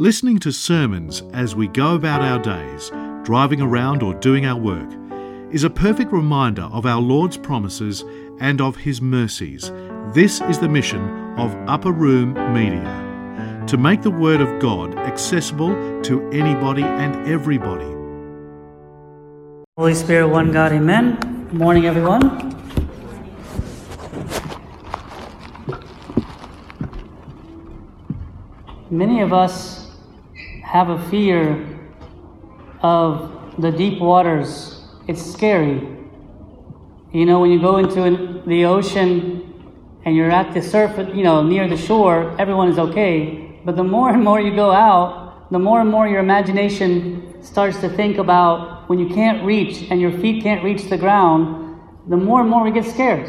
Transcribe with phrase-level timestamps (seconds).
[0.00, 2.92] Listening to sermons as we go about our days,
[3.24, 4.88] driving around or doing our work,
[5.50, 8.04] is a perfect reminder of our Lord's promises
[8.38, 9.72] and of His mercies.
[10.14, 11.00] This is the mission
[11.36, 17.92] of Upper Room Media to make the Word of God accessible to anybody and everybody.
[19.76, 21.16] Holy Spirit, one God, amen.
[21.48, 22.54] Good morning, everyone.
[28.90, 29.87] Many of us
[30.68, 31.78] have a fear
[32.82, 34.82] of the deep waters.
[35.06, 35.80] It's scary.
[37.10, 39.54] You know, when you go into an, the ocean
[40.04, 43.58] and you're at the surface, you know, near the shore, everyone is okay.
[43.64, 47.80] But the more and more you go out, the more and more your imagination starts
[47.80, 52.16] to think about when you can't reach and your feet can't reach the ground, the
[52.18, 53.26] more and more we get scared.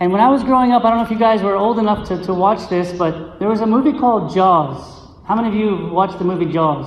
[0.00, 2.06] And when I was growing up, I don't know if you guys were old enough
[2.08, 4.95] to, to watch this, but there was a movie called Jaws.
[5.26, 6.86] How many of you watched the movie Jaws?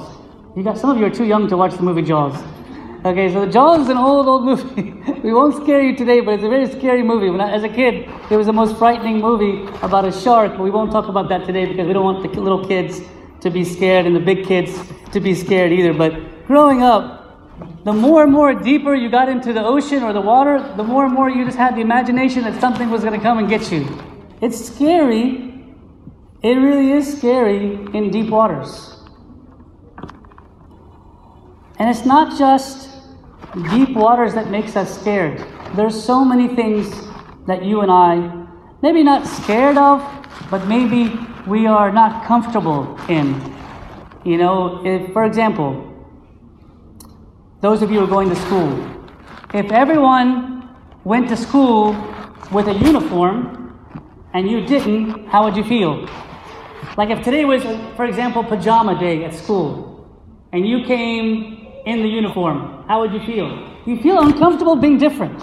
[0.55, 2.41] You got some of you are too young to watch the movie Jaws.
[3.04, 4.91] Okay, so the Jaws is an old, old movie.
[5.23, 7.29] we won't scare you today, but it's a very scary movie.
[7.29, 10.70] When I, as a kid, it was the most frightening movie about a shark, we
[10.70, 13.01] won't talk about that today because we don't want the little kids
[13.41, 14.71] to be scared and the big kids
[15.12, 15.93] to be scared either.
[15.93, 20.21] But growing up, the more and more deeper you got into the ocean or the
[20.21, 23.21] water, the more and more you just had the imagination that something was going to
[23.21, 23.85] come and get you.
[24.40, 25.49] It's scary.
[26.41, 28.95] It really is scary in deep waters.
[31.77, 32.90] And it's not just
[33.71, 35.46] deep waters that makes us scared.
[35.76, 36.90] There's so many things
[37.46, 38.46] that you and I
[38.81, 40.01] maybe not scared of,
[40.49, 43.35] but maybe we are not comfortable in.
[44.24, 45.85] You know, if, for example,
[47.59, 48.71] those of you who are going to school,
[49.53, 50.70] if everyone
[51.03, 51.91] went to school
[52.51, 53.77] with a uniform
[54.34, 56.07] and you didn't, how would you feel?
[57.00, 57.64] Like if today was,
[57.96, 60.05] for example, pajama day at school
[60.52, 63.48] and you came in the uniform, how would you feel?
[63.86, 65.42] You feel uncomfortable being different.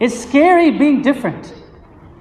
[0.00, 1.54] It's scary being different.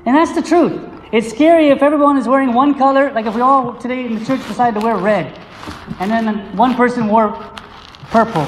[0.06, 0.80] And that's the truth.
[1.12, 4.24] It's scary if everyone is wearing one color, like if we all today in the
[4.24, 5.26] church decided to wear red,
[6.00, 7.32] and then one person wore
[8.12, 8.46] purple.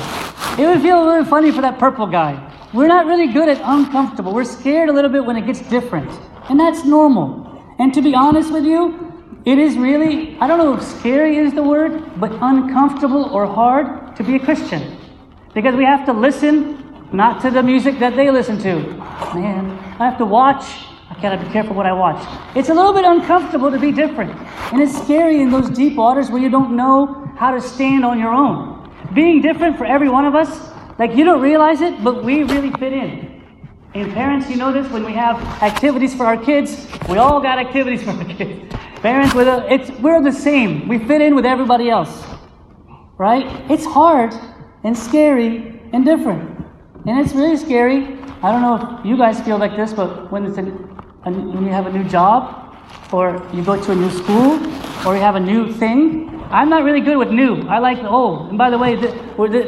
[0.60, 2.38] It would feel really funny for that purple guy.
[2.72, 4.36] We're not really good at uncomfortable.
[4.36, 6.12] We're scared a little bit when it gets different.
[6.52, 7.48] And that's normal.
[7.80, 9.09] And to be honest with you,
[9.50, 14.16] it is really, I don't know if scary is the word, but uncomfortable or hard
[14.18, 14.98] to be a Christian.
[15.54, 18.76] Because we have to listen not to the music that they listen to.
[19.34, 20.66] Man, I have to watch.
[21.10, 22.22] I gotta be careful what I watch.
[22.56, 24.32] It's a little bit uncomfortable to be different.
[24.72, 28.20] And it's scary in those deep waters where you don't know how to stand on
[28.20, 28.80] your own
[29.14, 32.72] being different for every one of us, like you don't realize it, but we really
[32.72, 33.42] fit in.
[33.96, 37.58] And parents, you know this when we have activities for our kids, we all got
[37.58, 38.76] activities for our kids.
[39.02, 40.88] Parents, with a, it's, we're the same.
[40.88, 42.26] We fit in with everybody else,
[43.18, 43.46] right?
[43.72, 44.34] It's hard
[44.84, 46.66] and scary and different,
[47.08, 48.18] and it's really scary.
[48.44, 51.64] I don't know if you guys feel like this, but when it's a, a, when
[51.64, 52.76] you have a new job,
[53.14, 54.60] or you go to a new school,
[55.08, 57.62] or you have a new thing, I'm not really good with new.
[57.68, 58.50] I like the old.
[58.50, 59.12] And by the way, the,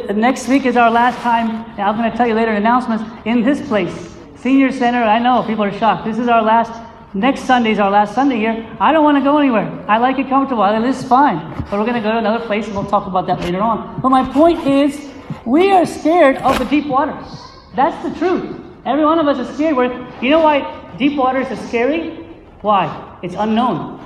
[0.08, 3.44] the, next week is our last time, I'm going to tell you later announcements, in
[3.44, 4.10] this place.
[4.38, 6.06] Senior Center, I know people are shocked.
[6.06, 6.72] This is our last,
[7.14, 8.78] next Sunday is our last Sunday here.
[8.80, 9.68] I don't want to go anywhere.
[9.88, 10.64] I like it comfortable.
[10.64, 11.38] I, this is fine.
[11.70, 14.02] But we're going to go to another place and we'll talk about that later on.
[14.02, 15.10] But my point is,
[15.46, 17.28] we are scared of the deep waters.
[17.76, 18.60] That's the truth.
[18.86, 19.76] Every one of us is scared.
[19.76, 22.18] We're, you know why deep waters is scary?
[22.62, 23.20] Why?
[23.24, 24.00] It's unknown.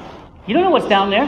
[0.48, 1.26] You don't know what's down there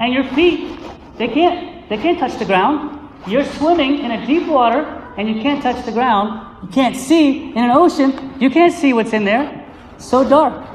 [0.00, 0.78] and your feet,
[1.18, 2.98] they can't, they can't touch the ground.
[3.26, 4.80] You're swimming in a deep water
[5.18, 6.56] and you can't touch the ground.
[6.62, 8.34] You can't see in an ocean.
[8.40, 9.66] You can't see what's in there.
[9.98, 10.66] So dark.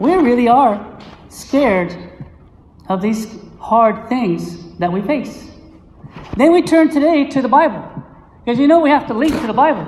[0.00, 1.96] We really are scared
[2.88, 5.50] of these hard things that we face.
[6.36, 7.84] Then we turn today to the Bible.
[8.44, 9.86] Because you know we have to link to the Bible.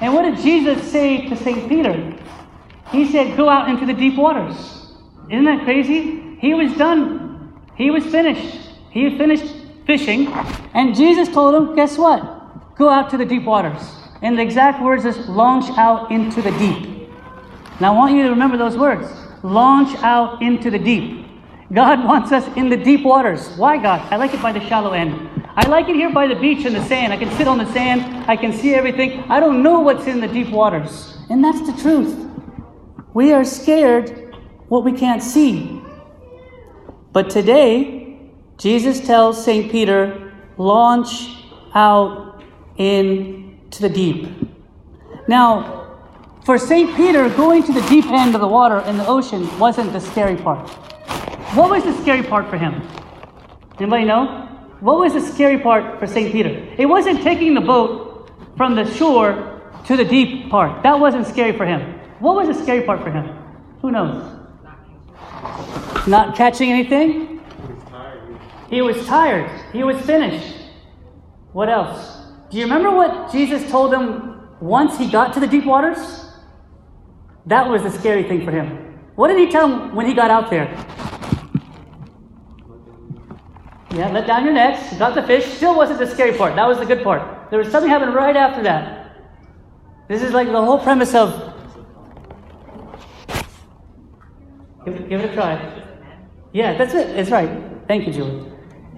[0.00, 1.68] And what did Jesus say to St.
[1.68, 2.16] Peter?
[2.90, 4.56] He said, Go out into the deep waters.
[5.30, 6.36] Isn't that crazy?
[6.40, 7.28] He was done
[7.78, 8.70] he was finished.
[8.90, 9.54] He had finished
[9.86, 10.26] fishing,
[10.74, 12.74] and Jesus told him, Guess what?
[12.74, 13.80] Go out to the deep waters.
[14.20, 17.08] And the exact words is launch out into the deep.
[17.80, 19.08] Now I want you to remember those words
[19.42, 21.26] launch out into the deep.
[21.72, 23.48] God wants us in the deep waters.
[23.56, 24.00] Why, God?
[24.12, 25.28] I like it by the shallow end.
[25.54, 27.12] I like it here by the beach and the sand.
[27.12, 28.24] I can sit on the sand.
[28.28, 29.20] I can see everything.
[29.28, 31.18] I don't know what's in the deep waters.
[31.28, 32.16] And that's the truth.
[33.12, 34.36] We are scared
[34.68, 35.82] what we can't see.
[37.12, 39.70] But today, Jesus tells St.
[39.70, 41.36] Peter, launch
[41.74, 42.42] out
[42.76, 44.28] into the deep.
[45.26, 45.77] Now,
[46.48, 46.96] for St.
[46.96, 50.34] Peter, going to the deep end of the water in the ocean wasn't the scary
[50.34, 50.66] part.
[51.54, 52.80] What was the scary part for him?
[53.78, 54.46] Anybody know?
[54.80, 56.32] What was the scary part for St.
[56.32, 56.48] Peter?
[56.78, 60.82] It wasn't taking the boat from the shore to the deep part.
[60.82, 61.82] That wasn't scary for him.
[62.18, 63.26] What was the scary part for him?
[63.82, 64.24] Who knows?
[66.06, 67.42] Not catching anything?
[68.70, 69.50] He was tired.
[69.74, 70.56] He was finished.
[71.52, 72.22] What else?
[72.48, 76.24] Do you remember what Jesus told him once he got to the deep waters?
[77.48, 78.66] That was the scary thing for him.
[79.16, 80.66] What did he tell him when he got out there?
[83.90, 85.46] Yeah, let down your nets, got the fish.
[85.54, 86.54] Still wasn't the scary part.
[86.56, 87.50] That was the good part.
[87.50, 89.16] There was something happened right after that.
[90.08, 91.54] This is like the whole premise of.
[94.84, 95.84] Give it, give it a try.
[96.52, 97.16] Yeah, that's it.
[97.16, 97.50] That's right.
[97.88, 98.52] Thank you, Julie.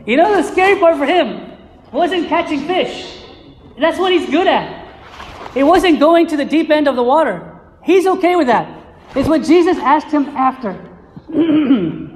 [0.06, 1.56] You know, the scary part for him
[1.92, 3.22] wasn't catching fish.
[3.78, 4.88] That's what he's good at.
[5.54, 7.49] It wasn't going to the deep end of the water.
[7.84, 8.68] He's okay with that.
[9.16, 10.78] It's what Jesus asked him after.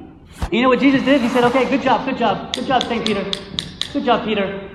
[0.51, 1.21] You know what Jesus did?
[1.21, 3.07] He said, Okay, good job, good job, good job, St.
[3.07, 3.23] Peter.
[3.93, 4.69] Good job, Peter.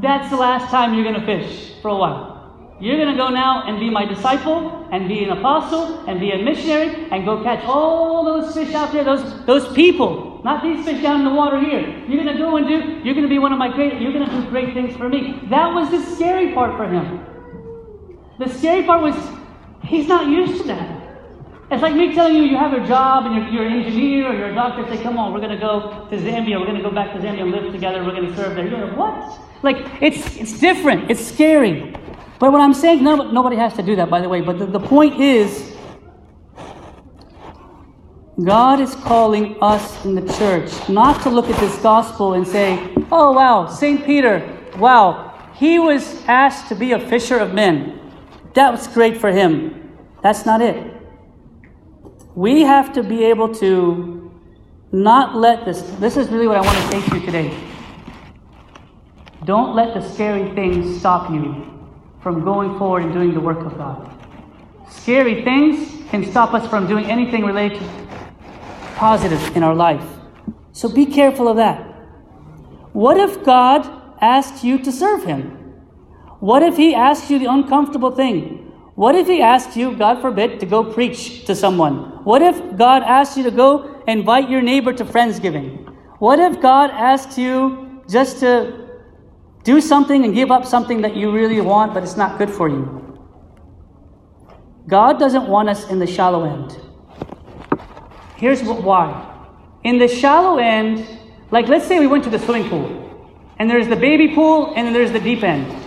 [0.00, 2.76] That's the last time you're going to fish for a while.
[2.80, 6.32] You're going to go now and be my disciple, and be an apostle, and be
[6.32, 10.84] a missionary, and go catch all those fish out there, those, those people, not these
[10.84, 11.80] fish down in the water here.
[12.08, 14.12] You're going to go and do, you're going to be one of my great, you're
[14.12, 15.40] going to do great things for me.
[15.48, 17.24] That was the scary part for him.
[18.38, 19.14] The scary part was,
[19.84, 21.02] he's not used to that.
[21.70, 24.34] It's like me telling you you have a job and you're, you're an engineer or
[24.34, 24.86] you're a doctor.
[24.94, 26.60] Say, come on, we're going to go to Zambia.
[26.60, 28.04] We're going to go back to Zambia and live together.
[28.04, 28.68] We're going to serve there.
[28.68, 29.40] You're like, what?
[29.62, 31.10] Like, it's, it's different.
[31.10, 31.94] It's scary.
[32.38, 34.42] But what I'm saying, no, nobody has to do that, by the way.
[34.42, 35.74] But the, the point is,
[38.44, 42.92] God is calling us in the church not to look at this gospel and say,
[43.10, 44.04] oh, wow, St.
[44.04, 48.01] Peter, wow, he was asked to be a fisher of men.
[48.54, 49.96] That was great for him.
[50.22, 50.92] That's not it.
[52.34, 54.30] We have to be able to
[54.92, 57.68] not let this, this is really what I want to say to you today.
[59.44, 61.68] Don't let the scary things stop you
[62.22, 64.10] from going forward and doing the work of God.
[64.88, 68.02] Scary things can stop us from doing anything related to
[68.94, 70.06] positive in our life.
[70.72, 71.80] So be careful of that.
[72.92, 73.88] What if God
[74.20, 75.61] asked you to serve Him?
[76.42, 78.72] What if He asked you the uncomfortable thing?
[78.96, 82.24] What if He asked you, God forbid, to go preach to someone?
[82.24, 85.94] What if God asked you to go invite your neighbor to Friendsgiving?
[86.18, 88.88] What if God asked you just to
[89.62, 92.68] do something and give up something that you really want, but it's not good for
[92.68, 93.16] you?
[94.88, 96.76] God doesn't want us in the shallow end.
[98.34, 99.06] Here's why.
[99.84, 101.06] In the shallow end,
[101.52, 102.88] like let's say we went to the swimming pool,
[103.60, 105.81] and there's the baby pool, and then there's the deep end.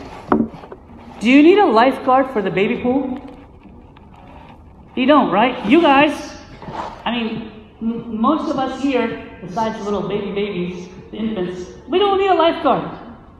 [1.25, 3.19] Do you need a lifeguard for the baby pool?
[4.95, 5.65] You don't, right?
[5.65, 6.13] You guys,
[7.03, 7.51] I mean,
[7.81, 12.27] m- most of us here, besides the little baby babies, the infants, we don't need
[12.27, 12.95] a lifeguard.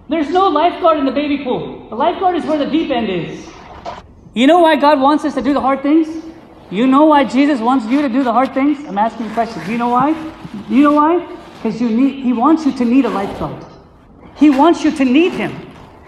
[0.10, 1.88] There's no lifeguard in the baby pool.
[1.90, 3.48] The lifeguard is where the deep end is.
[4.34, 6.26] You know why God wants us to do the hard things?
[6.72, 8.80] You know why Jesus wants you to do the hard things?
[8.88, 9.64] I'm asking questions.
[9.64, 10.12] Do you know why?
[10.70, 11.20] Do you know why?
[11.58, 13.64] Because you need He wants you to need a lifeguard.
[14.38, 15.65] He wants you to need him.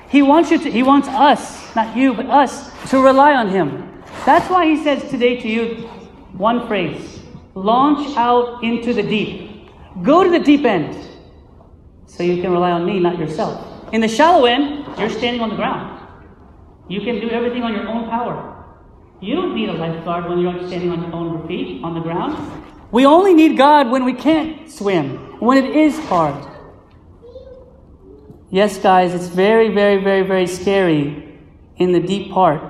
[0.09, 4.03] He wants you to, he wants us, not you, but us, to rely on him.
[4.25, 5.87] That's why he says today to you
[6.33, 7.19] one phrase
[7.55, 9.69] launch out into the deep.
[10.03, 10.95] Go to the deep end
[12.05, 13.93] so you can rely on me, not yourself.
[13.93, 16.07] In the shallow end, you're standing on the ground.
[16.87, 18.65] You can do everything on your own power.
[19.19, 22.35] You don't need a lifeguard when you're standing on your own feet on the ground.
[22.91, 26.35] We only need God when we can't swim, when it is hard.
[28.49, 31.37] Yes, guys, it's very, very, very, very scary
[31.75, 32.63] in the deep part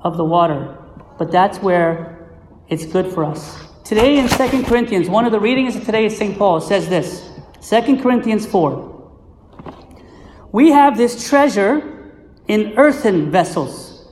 [0.00, 0.76] of the water,
[1.16, 2.28] but that's where
[2.68, 3.68] it's good for us.
[3.84, 6.36] Today in 2 Corinthians, one of the readings of today is St.
[6.36, 7.30] Paul says this
[7.68, 8.90] 2 Corinthians 4.
[10.50, 12.10] We have this treasure
[12.48, 14.08] in earthen vessels,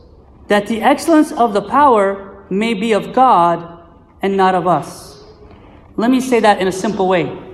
[0.46, 3.84] that the excellence of the power may be of God
[4.22, 5.24] and not of us.
[5.96, 7.49] Let me say that in a simple way.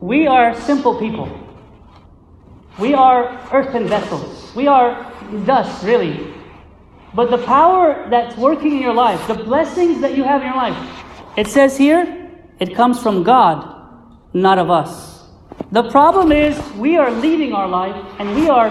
[0.00, 1.28] We are simple people.
[2.78, 4.54] We are earthen vessels.
[4.54, 5.12] We are
[5.44, 6.32] dust, really.
[7.14, 10.56] But the power that's working in your life, the blessings that you have in your
[10.56, 11.04] life,
[11.36, 13.66] it says here, it comes from God,
[14.32, 15.26] not of us.
[15.72, 18.68] The problem is we are leading our life and we are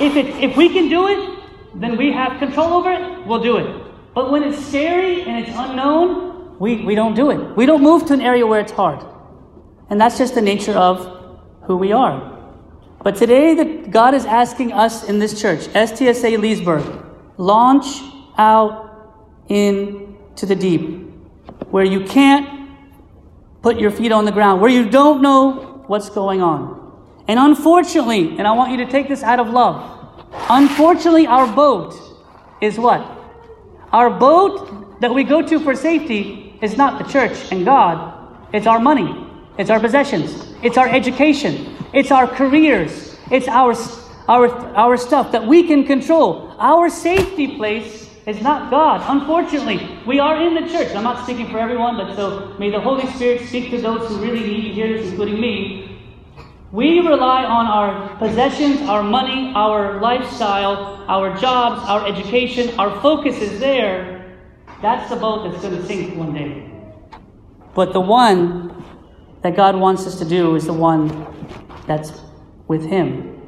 [0.00, 1.38] if it if we can do it,
[1.74, 3.84] then we have control over it, we'll do it.
[4.14, 7.56] But when it's scary and it's unknown, we, we don't do it.
[7.56, 9.04] We don't move to an area where it's hard.
[9.90, 12.30] And that's just the nature of who we are.
[13.02, 17.04] But today, the, God is asking us in this church, STSA Leesburg,
[17.36, 18.00] launch
[18.38, 18.84] out
[19.48, 21.10] into the deep,
[21.70, 22.70] where you can't
[23.60, 26.80] put your feet on the ground, where you don't know what's going on.
[27.28, 31.94] And unfortunately, and I want you to take this out of love, unfortunately, our boat
[32.60, 33.00] is what?
[33.92, 38.12] Our boat that we go to for safety is not the church and God,
[38.52, 39.23] it's our money,
[39.58, 43.74] it's our possessions, it's our education, it's our careers, it's our,
[44.28, 46.54] our, our stuff that we can control.
[46.58, 49.02] Our safety place is not God.
[49.06, 50.94] Unfortunately, we are in the church.
[50.94, 54.20] I'm not speaking for everyone, but so may the Holy Spirit speak to those who
[54.20, 55.90] really need to hear this, including me.
[56.72, 62.76] We rely on our possessions, our money, our lifestyle, our jobs, our education.
[62.80, 64.36] Our focus is there.
[64.82, 66.70] That's the boat that's going to sink one day.
[67.74, 68.83] But the one
[69.44, 71.06] that God wants us to do is the one
[71.86, 72.20] that's
[72.66, 73.40] with Him.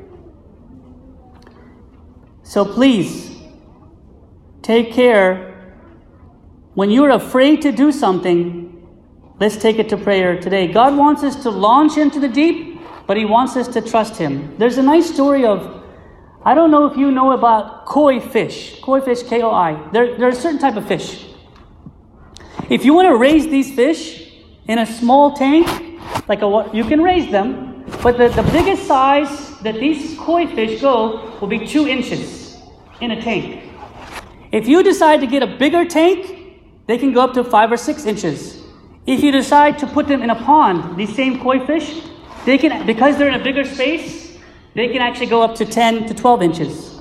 [2.45, 3.37] So please,
[4.63, 5.75] take care.
[6.75, 8.87] When you're afraid to do something,
[9.41, 10.69] let's take it to prayer today.
[10.69, 12.77] God wants us to launch into the deep
[13.07, 14.57] but he wants us to trust him.
[14.59, 15.85] There's a nice story of,
[16.45, 18.81] I don't know if you know about koi fish.
[18.81, 19.89] Koi fish, K O I.
[19.93, 21.27] They're, they're a certain type of fish.
[22.69, 24.33] If you want to raise these fish
[24.67, 25.67] in a small tank,
[26.29, 30.81] like a, you can raise them, but the, the biggest size that these koi fish
[30.81, 32.57] go will be two inches
[33.01, 33.63] in a tank.
[34.53, 37.77] If you decide to get a bigger tank, they can go up to five or
[37.77, 38.63] six inches.
[39.07, 42.03] If you decide to put them in a pond, these same koi fish,
[42.45, 44.39] they can, because they're in a bigger space,
[44.75, 47.01] they can actually go up to 10 to 12 inches.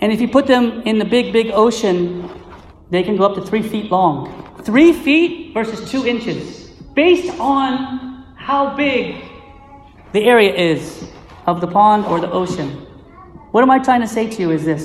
[0.00, 2.28] And if you put them in the big, big ocean,
[2.90, 4.56] they can go up to three feet long.
[4.62, 6.67] Three feet versus two inches,
[6.98, 9.22] based on how big
[10.12, 11.08] the area is
[11.46, 12.70] of the pond or the ocean.
[13.52, 14.84] What am I trying to say to you is this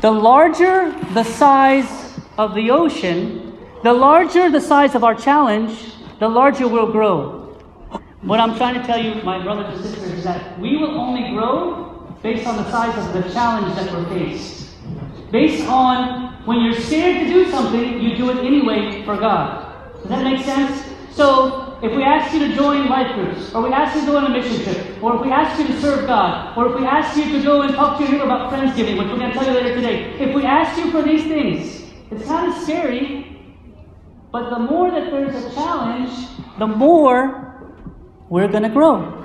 [0.00, 1.90] the larger the size
[2.38, 5.72] of the ocean, the larger the size of our challenge,
[6.18, 7.18] the larger we'll grow.
[8.22, 11.34] What I'm trying to tell you, my brothers and sisters, is that we will only
[11.34, 14.70] grow based on the size of the challenge that we're faced.
[15.30, 19.66] Based on when you're scared to do something, you do it anyway for God.
[20.00, 20.84] Does that make sense?
[21.12, 24.18] So, if we ask you to join life groups, or we ask you to go
[24.18, 26.86] on a mission trip, or if we ask you to serve God, or if we
[26.86, 29.38] ask you to go and talk to your neighbor about Friendsgiving, which we're going to
[29.38, 33.40] tell you later today, if we ask you for these things, it's kind of scary,
[34.30, 36.10] but the more that there's a challenge,
[36.58, 37.74] the more
[38.28, 39.16] we're going to grow.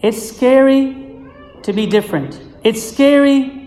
[0.00, 1.26] It's scary
[1.62, 2.51] to be different.
[2.64, 3.62] It's scary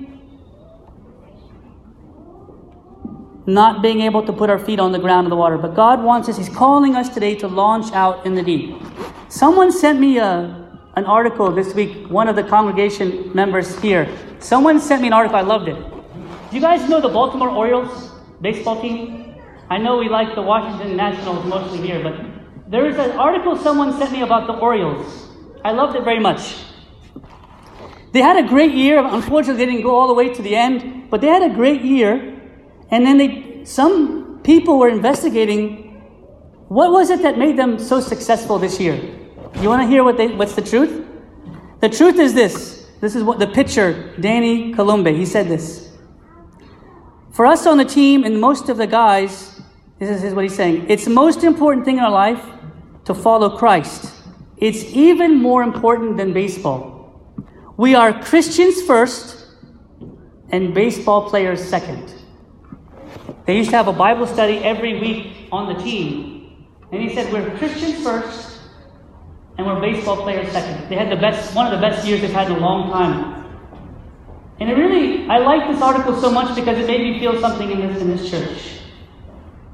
[3.45, 5.57] not being able to put our feet on the ground of the water.
[5.57, 8.81] But God wants us, He's calling us today to launch out in the deep.
[9.27, 14.07] Someone sent me a, an article this week, one of the congregation members here.
[14.39, 15.75] Someone sent me an article, I loved it.
[15.75, 18.11] Do you guys know the Baltimore Orioles
[18.41, 19.35] baseball team?
[19.69, 23.97] I know we like the Washington Nationals mostly here, but there is an article someone
[23.97, 25.27] sent me about the Orioles.
[25.63, 26.55] I loved it very much.
[28.15, 29.05] They had a great year.
[29.05, 31.81] Unfortunately, they didn't go all the way to the end, but they had a great
[31.81, 32.39] year.
[32.89, 35.99] And then they, some people were investigating
[36.69, 38.95] what was it that made them so successful this year.
[39.59, 41.05] You want to hear what they, what's the truth?
[41.81, 42.89] The truth is this.
[43.01, 45.91] This is what the pitcher, Danny Coulombe, he said this.
[47.33, 49.59] For us on the team and most of the guys,
[49.99, 50.85] this is what he's saying.
[50.87, 52.41] It's the most important thing in our life
[53.03, 54.13] to follow Christ.
[54.55, 56.94] It's even more important than baseball.
[57.77, 59.47] We are Christians first
[60.49, 62.13] and baseball players second.
[63.45, 66.67] They used to have a Bible study every week on the team.
[66.93, 68.59] And he said, We're Christians first
[69.57, 70.89] and we're baseball players second.
[70.89, 73.43] They had the best, one of the best years they've had in a long time.
[74.61, 77.69] And it really, I like this article so much because it made me feel something
[77.69, 78.79] in this, in this church.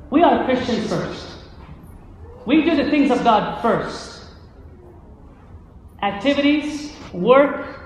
[0.09, 1.27] We are Christians first.
[2.47, 4.25] We do the things of God first.
[6.01, 7.80] Activities, work,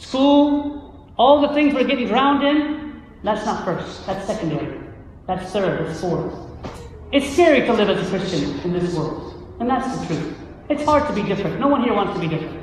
[0.00, 4.06] school, all the things we're getting drowned in, that's not first.
[4.06, 4.80] That's secondary.
[5.26, 5.86] That's third.
[5.86, 6.34] That's fourth.
[7.12, 9.56] It's scary to live as a Christian in this world.
[9.60, 10.36] And that's the truth.
[10.68, 11.60] It's hard to be different.
[11.60, 12.56] No one here wants to be different.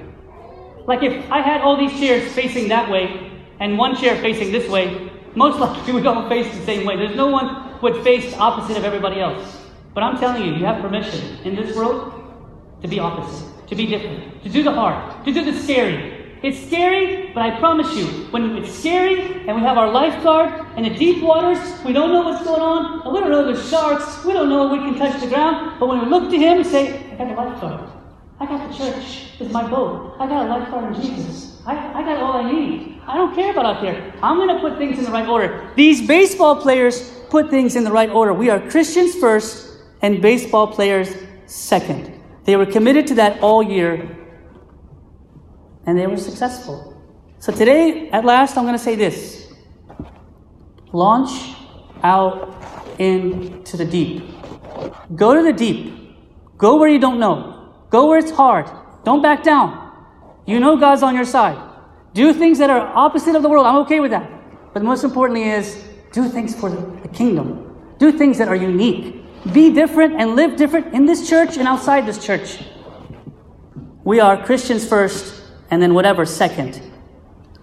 [0.88, 4.70] Like if I had all these chairs facing that way, and one chair facing this
[4.70, 6.96] way, most likely we don't face the same way.
[6.96, 9.58] There's no one would face opposite of everybody else.
[9.94, 12.14] But I'm telling you, you have permission in this world
[12.82, 16.17] to be opposite, to be different, to do the hard, to do the scary.
[16.44, 20.84] It's scary, but I promise you, when it's scary and we have our lifeguard in
[20.84, 24.24] the deep waters, we don't know what's going on, and we don't know there's sharks,
[24.24, 26.58] we don't know if we can touch the ground, but when we look to him
[26.60, 27.90] and say, I got a lifeguard,
[28.40, 29.32] I got the church.
[29.40, 30.16] It's my boat.
[30.20, 31.60] I got a lifeguard in Jesus.
[31.66, 33.02] I, I got all I need.
[33.08, 34.14] I don't care about out there.
[34.22, 35.72] I'm going to put things in the right order.
[35.76, 38.34] These baseball players put things in the right order.
[38.34, 41.16] We are Christians first and baseball players
[41.48, 42.14] second.
[42.44, 44.16] They were committed to that all year
[45.88, 46.94] and they were successful.
[47.40, 49.48] So today, at last, I'm going to say this
[50.92, 51.56] launch
[52.04, 52.54] out
[53.00, 54.24] into the deep.
[55.16, 55.94] Go to the deep.
[56.58, 57.74] Go where you don't know.
[57.90, 58.70] Go where it's hard.
[59.04, 59.92] Don't back down.
[60.46, 61.58] You know God's on your side.
[62.14, 63.66] Do things that are opposite of the world.
[63.66, 64.30] I'm okay with that.
[64.74, 67.76] But most importantly is do things for the kingdom.
[68.00, 69.24] Do things that are unique.
[69.54, 72.60] Be different and live different in this church and outside this church.
[74.04, 75.37] We are Christians first
[75.70, 76.82] and then whatever second.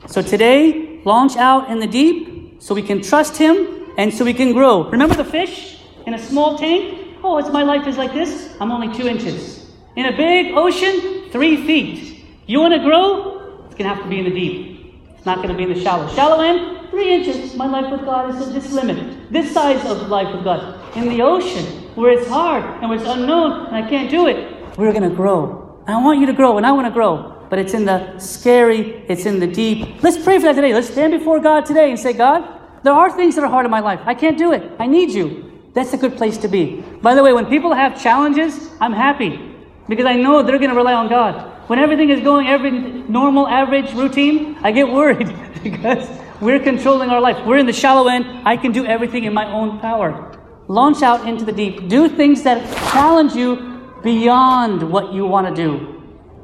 [0.07, 4.35] So today, launch out in the deep so we can trust Him and so we
[4.35, 4.89] can grow.
[4.91, 7.19] Remember the fish in a small tank?
[7.23, 8.55] Oh, it's my life is like this.
[8.61, 9.71] I'm only two inches.
[9.97, 12.25] In a big ocean, three feet.
[12.47, 13.65] You want to grow?
[13.67, 14.95] It's going to have to be in the deep.
[15.17, 16.07] It's not going to be in the shallow.
[16.15, 17.55] Shallow end, three inches.
[17.55, 20.81] My life with God is this limit, this size of life with God.
[20.97, 24.77] In the ocean, where it's hard and where it's unknown and I can't do it,
[24.77, 25.83] we're going to grow.
[25.87, 29.05] I want you to grow and I want to grow but it's in the scary,
[29.09, 30.03] it's in the deep.
[30.03, 30.75] Let's pray for that today.
[30.75, 33.71] Let's stand before God today and say, God, there are things that are hard in
[33.71, 34.01] my life.
[34.05, 34.71] I can't do it.
[34.79, 35.51] I need you.
[35.73, 36.83] That's a good place to be.
[37.03, 39.55] By the way, when people have challenges, I'm happy
[39.89, 41.51] because I know they're going to rely on God.
[41.69, 46.09] When everything is going every normal, average routine, I get worried because
[46.41, 47.45] we're controlling our life.
[47.47, 48.27] We're in the shallow end.
[48.45, 50.39] I can do everything in my own power.
[50.69, 51.89] Launch out into the deep.
[51.89, 55.94] Do things that challenge you beyond what you want to do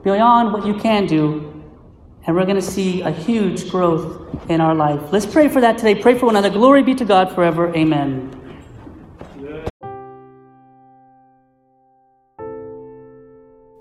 [0.02, 1.62] beyond what you can do,
[2.26, 5.00] and we're going to see a huge growth in our life.
[5.12, 5.95] Let's pray for that today.
[5.95, 6.50] Pray for one another.
[6.50, 7.75] Glory be to God forever.
[7.75, 8.37] Amen.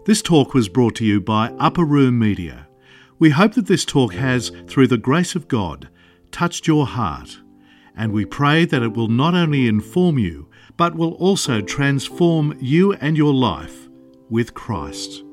[0.05, 2.67] This talk was brought to you by Upper Room Media.
[3.19, 5.89] We hope that this talk has, through the grace of God,
[6.31, 7.37] touched your heart,
[7.95, 12.93] and we pray that it will not only inform you, but will also transform you
[12.93, 13.87] and your life
[14.29, 15.23] with Christ.